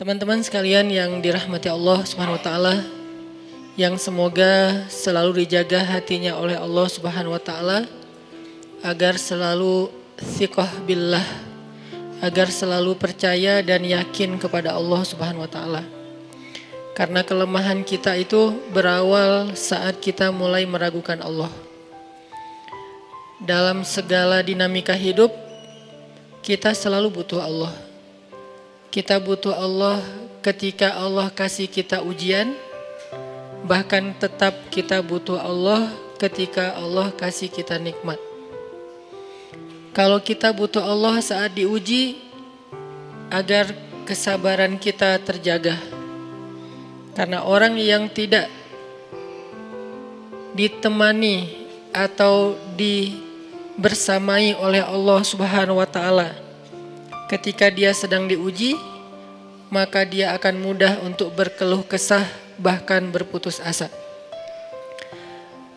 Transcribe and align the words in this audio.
Teman-teman 0.00 0.40
sekalian 0.40 0.88
yang 0.88 1.20
dirahmati 1.20 1.68
Allah 1.68 2.00
Subhanahu 2.08 2.40
wa 2.40 2.40
taala, 2.40 2.80
yang 3.76 4.00
semoga 4.00 4.88
selalu 4.88 5.44
dijaga 5.44 5.84
hatinya 5.84 6.40
oleh 6.40 6.56
Allah 6.56 6.88
Subhanahu 6.88 7.36
wa 7.36 7.42
taala 7.44 7.84
agar 8.80 9.20
selalu 9.20 9.92
thiqah 10.16 10.72
billah, 10.88 11.20
agar 12.24 12.48
selalu 12.48 12.96
percaya 12.96 13.60
dan 13.60 13.84
yakin 13.84 14.40
kepada 14.40 14.72
Allah 14.72 15.04
Subhanahu 15.04 15.44
wa 15.44 15.52
taala. 15.52 15.84
Karena 16.96 17.20
kelemahan 17.20 17.84
kita 17.84 18.16
itu 18.16 18.56
berawal 18.72 19.52
saat 19.52 20.00
kita 20.00 20.32
mulai 20.32 20.64
meragukan 20.64 21.20
Allah. 21.20 21.52
Dalam 23.36 23.84
segala 23.84 24.40
dinamika 24.40 24.96
hidup, 24.96 25.28
kita 26.40 26.72
selalu 26.72 27.20
butuh 27.20 27.44
Allah 27.44 27.89
kita 28.90 29.22
butuh 29.22 29.54
Allah 29.54 30.02
ketika 30.42 30.98
Allah 30.98 31.30
kasih 31.30 31.70
kita 31.70 32.02
ujian, 32.02 32.50
bahkan 33.62 34.10
tetap 34.18 34.66
kita 34.74 34.98
butuh 34.98 35.38
Allah 35.38 35.86
ketika 36.18 36.74
Allah 36.74 37.14
kasih 37.14 37.46
kita 37.46 37.78
nikmat. 37.78 38.18
Kalau 39.94 40.18
kita 40.18 40.50
butuh 40.50 40.82
Allah 40.82 41.22
saat 41.22 41.54
diuji, 41.54 42.18
agar 43.30 43.70
kesabaran 44.10 44.74
kita 44.74 45.22
terjaga. 45.22 45.78
Karena 47.14 47.46
orang 47.46 47.78
yang 47.78 48.10
tidak 48.10 48.50
ditemani 50.58 51.46
atau 51.94 52.58
dibersamai 52.74 54.58
oleh 54.58 54.82
Allah 54.82 55.20
Subhanahu 55.22 55.78
wa 55.78 55.86
taala 55.86 56.49
Ketika 57.30 57.70
dia 57.70 57.94
sedang 57.94 58.26
diuji, 58.26 58.74
maka 59.70 60.02
dia 60.02 60.34
akan 60.34 60.66
mudah 60.66 60.98
untuk 61.06 61.30
berkeluh 61.30 61.86
kesah, 61.86 62.26
bahkan 62.58 63.06
berputus 63.06 63.62
asa. 63.62 63.86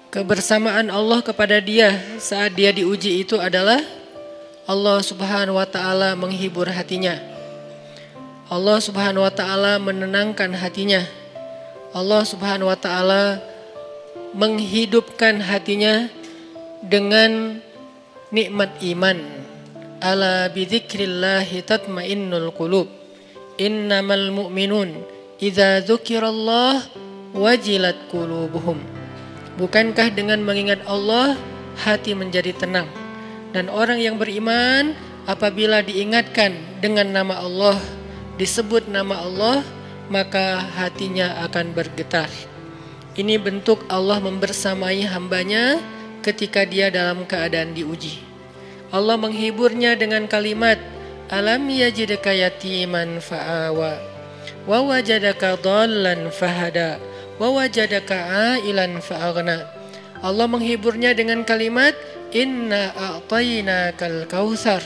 Kebersamaan 0.09 0.89
Allah 0.89 1.21
kepada 1.21 1.61
dia 1.61 1.93
saat 2.17 2.57
dia 2.57 2.73
diuji 2.73 3.21
itu 3.21 3.37
adalah 3.37 3.77
Allah 4.65 4.97
Subhanahu 5.05 5.61
wa 5.61 5.69
Ta'ala 5.69 6.17
menghibur 6.17 6.65
hatinya. 6.65 7.21
Allah 8.49 8.81
Subhanahu 8.81 9.21
wa 9.21 9.29
Ta'ala 9.29 9.77
menenangkan 9.77 10.57
hatinya. 10.57 11.05
Allah 11.93 12.25
Subhanahu 12.25 12.73
wa 12.73 12.77
Ta'ala 12.81 13.37
menghidupkan 14.33 15.37
hatinya 15.37 16.09
dengan 16.81 17.61
nikmat 18.33 18.73
iman 18.81 19.43
Ala 20.03 20.51
bidzikrillahi 20.51 21.63
tatmainnul 21.63 22.51
qulub. 22.51 22.91
Innamal 23.55 24.35
mu'minun 24.35 24.99
idza 25.39 25.79
dzukirallah 25.79 26.83
wajilat 27.31 28.11
qulubuhum. 28.11 28.83
Bukankah 29.55 30.11
dengan 30.11 30.43
mengingat 30.43 30.83
Allah 30.91 31.39
hati 31.87 32.11
menjadi 32.19 32.51
tenang? 32.51 32.91
Dan 33.55 33.71
orang 33.71 34.03
yang 34.03 34.19
beriman 34.19 34.91
apabila 35.23 35.79
diingatkan 35.79 36.51
dengan 36.83 37.07
nama 37.07 37.39
Allah, 37.39 37.79
disebut 38.35 38.91
nama 38.91 39.23
Allah, 39.23 39.63
maka 40.11 40.67
hatinya 40.83 41.47
akan 41.47 41.71
bergetar. 41.71 42.27
Ini 43.15 43.39
bentuk 43.39 43.87
Allah 43.87 44.19
membersamai 44.19 45.07
hambanya 45.07 45.79
ketika 46.19 46.67
dia 46.67 46.91
dalam 46.91 47.23
keadaan 47.23 47.71
diuji. 47.71 48.32
Allah 48.93 49.17
menghiburnya 49.17 49.97
dengan 49.97 50.29
kalimat 50.29 50.77
Alam 51.33 51.65
yajidaka 51.67 52.29
yatiman 52.29 53.17
fa'awa 53.17 53.97
Wa 54.69 54.79
wajadaka 54.85 55.57
dhallan 55.57 56.29
fahada 56.29 57.01
Wa 57.41 57.49
wajadaka 57.49 58.15
ailan 58.61 59.01
fa'agna 59.01 59.65
Allah 60.21 60.45
menghiburnya 60.45 61.17
dengan 61.17 61.41
kalimat 61.41 61.97
Inna 62.31 62.93
a'tayna 62.93 63.97
kal 63.97 64.29
kautsar 64.29 64.85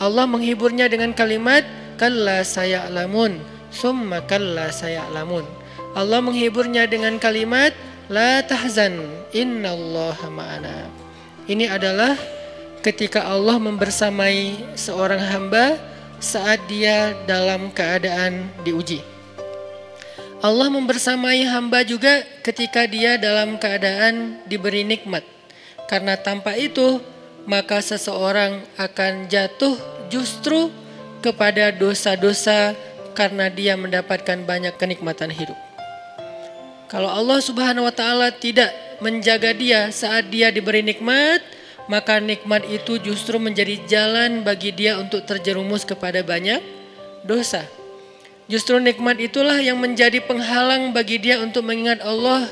Allah 0.00 0.24
menghiburnya 0.24 0.88
dengan 0.88 1.12
kalimat 1.12 1.62
Kalla 2.00 2.40
saya'lamun 2.40 3.56
Summa 3.76 4.24
kalla 4.24 4.72
saya'lamun. 4.72 5.44
Allah 5.92 6.20
menghiburnya 6.24 6.88
dengan 6.88 7.20
kalimat 7.20 7.76
La 8.08 8.40
tahzan 8.40 9.02
Inna 9.36 9.76
Allah 9.76 10.16
ma'ana. 10.32 10.88
Ini 11.44 11.68
adalah 11.68 12.14
ketika 12.86 13.26
Allah 13.26 13.58
membersamai 13.58 14.62
seorang 14.78 15.18
hamba 15.18 15.74
saat 16.22 16.62
dia 16.70 17.18
dalam 17.26 17.74
keadaan 17.74 18.46
diuji. 18.62 19.02
Allah 20.38 20.70
membersamai 20.70 21.42
hamba 21.50 21.82
juga 21.82 22.22
ketika 22.46 22.86
dia 22.86 23.18
dalam 23.18 23.58
keadaan 23.58 24.38
diberi 24.46 24.86
nikmat. 24.86 25.26
Karena 25.90 26.14
tanpa 26.14 26.54
itu, 26.54 27.02
maka 27.50 27.82
seseorang 27.82 28.62
akan 28.78 29.26
jatuh 29.26 29.74
justru 30.06 30.70
kepada 31.18 31.74
dosa-dosa 31.74 32.78
karena 33.18 33.50
dia 33.50 33.74
mendapatkan 33.74 34.46
banyak 34.46 34.78
kenikmatan 34.78 35.34
hidup. 35.34 35.58
Kalau 36.86 37.10
Allah 37.10 37.42
Subhanahu 37.42 37.90
wa 37.90 37.94
taala 37.94 38.30
tidak 38.30 38.70
menjaga 39.02 39.50
dia 39.50 39.90
saat 39.90 40.30
dia 40.30 40.54
diberi 40.54 40.86
nikmat, 40.86 41.42
maka 41.86 42.18
nikmat 42.18 42.66
itu 42.66 42.98
justru 42.98 43.38
menjadi 43.38 43.78
jalan 43.86 44.42
bagi 44.42 44.74
dia 44.74 44.98
untuk 44.98 45.22
terjerumus 45.22 45.86
kepada 45.86 46.22
banyak 46.26 46.62
dosa. 47.22 47.66
Justru 48.46 48.78
nikmat 48.78 49.18
itulah 49.18 49.58
yang 49.58 49.78
menjadi 49.78 50.22
penghalang 50.22 50.94
bagi 50.94 51.18
dia 51.18 51.42
untuk 51.42 51.66
mengingat 51.66 51.98
Allah 52.02 52.46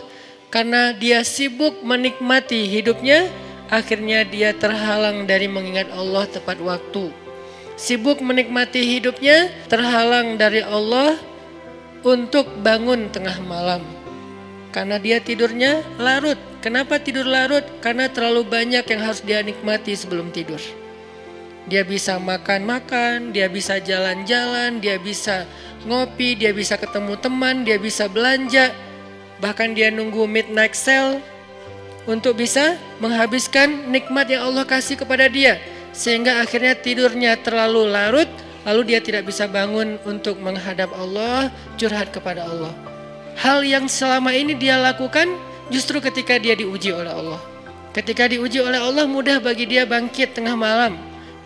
karena 0.50 0.94
dia 0.94 1.22
sibuk 1.22 1.82
menikmati 1.82 2.66
hidupnya, 2.66 3.30
akhirnya 3.70 4.26
dia 4.26 4.54
terhalang 4.54 5.26
dari 5.26 5.50
mengingat 5.50 5.90
Allah 5.94 6.26
tepat 6.30 6.58
waktu. 6.62 7.10
Sibuk 7.74 8.22
menikmati 8.22 8.86
hidupnya, 8.86 9.50
terhalang 9.66 10.38
dari 10.38 10.62
Allah 10.62 11.18
untuk 12.06 12.46
bangun 12.62 13.10
tengah 13.10 13.34
malam. 13.42 13.82
Karena 14.74 14.98
dia 14.98 15.22
tidurnya 15.22 15.86
larut, 16.02 16.36
Kenapa 16.64 16.96
tidur 16.96 17.28
larut? 17.28 17.60
Karena 17.84 18.08
terlalu 18.08 18.40
banyak 18.48 18.88
yang 18.88 19.00
harus 19.04 19.20
dia 19.20 19.44
nikmati 19.44 19.92
sebelum 19.92 20.32
tidur. 20.32 20.56
Dia 21.68 21.84
bisa 21.84 22.16
makan-makan, 22.16 23.36
dia 23.36 23.52
bisa 23.52 23.76
jalan-jalan, 23.76 24.80
dia 24.80 24.96
bisa 24.96 25.44
ngopi, 25.84 26.32
dia 26.32 26.56
bisa 26.56 26.80
ketemu 26.80 27.20
teman, 27.20 27.68
dia 27.68 27.76
bisa 27.76 28.08
belanja. 28.08 28.72
Bahkan 29.44 29.76
dia 29.76 29.92
nunggu 29.92 30.24
midnight 30.24 30.72
sale 30.72 31.20
untuk 32.08 32.40
bisa 32.40 32.80
menghabiskan 32.96 33.92
nikmat 33.92 34.32
yang 34.32 34.48
Allah 34.48 34.64
kasih 34.64 34.96
kepada 34.96 35.28
dia. 35.28 35.60
Sehingga 35.92 36.40
akhirnya 36.40 36.72
tidurnya 36.80 37.36
terlalu 37.44 37.92
larut, 37.92 38.30
lalu 38.64 38.96
dia 38.96 39.04
tidak 39.04 39.28
bisa 39.28 39.44
bangun 39.44 40.00
untuk 40.08 40.40
menghadap 40.40 40.88
Allah, 40.96 41.52
curhat 41.76 42.08
kepada 42.08 42.48
Allah. 42.48 42.93
Hal 43.38 43.66
yang 43.66 43.90
selama 43.90 44.30
ini 44.30 44.54
dia 44.54 44.78
lakukan 44.78 45.26
Justru 45.72 45.96
ketika 46.04 46.36
dia 46.36 46.52
diuji 46.52 46.92
oleh 46.92 47.08
Allah. 47.08 47.40
Ketika 47.94 48.28
diuji 48.28 48.60
oleh 48.60 48.76
Allah 48.76 49.08
mudah 49.08 49.40
bagi 49.40 49.64
dia 49.64 49.88
bangkit 49.88 50.36
tengah 50.36 50.58
malam, 50.58 50.98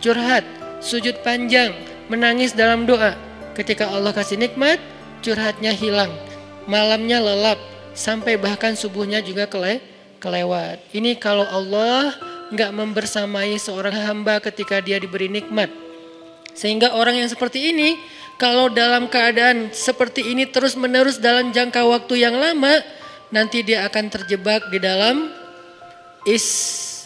curhat, 0.03 0.43
sujud 0.83 1.23
panjang, 1.23 1.71
menangis 2.11 2.51
dalam 2.51 2.83
doa. 2.83 3.15
Ketika 3.55 3.87
Allah 3.87 4.11
kasih 4.11 4.35
nikmat, 4.41 4.81
curhatnya 5.23 5.71
hilang. 5.71 6.11
Malamnya 6.67 7.21
lelap, 7.21 7.61
sampai 7.95 8.35
bahkan 8.35 8.75
subuhnya 8.75 9.23
juga 9.23 9.47
kele 9.47 9.79
kelewat. 10.19 10.83
Ini 10.91 11.15
kalau 11.15 11.47
Allah 11.47 12.11
nggak 12.51 12.71
membersamai 12.75 13.55
seorang 13.55 13.95
hamba 14.03 14.43
ketika 14.43 14.83
dia 14.83 14.99
diberi 14.99 15.31
nikmat. 15.31 15.71
Sehingga 16.57 16.91
orang 16.91 17.23
yang 17.23 17.29
seperti 17.31 17.71
ini, 17.71 17.95
kalau 18.39 18.71
dalam 18.71 19.11
keadaan 19.11 19.75
seperti 19.75 20.31
ini 20.31 20.47
terus 20.47 20.79
menerus 20.79 21.19
dalam 21.19 21.51
jangka 21.51 21.83
waktu 21.83 22.23
yang 22.23 22.39
lama, 22.39 22.79
nanti 23.35 23.67
dia 23.67 23.83
akan 23.83 24.07
terjebak 24.07 24.71
di 24.71 24.79
dalam 24.79 25.27
istidraj. 26.23 27.03